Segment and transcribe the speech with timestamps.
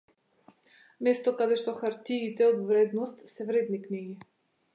[1.07, 4.17] Место каде што хартиите од вредност се вредни книги.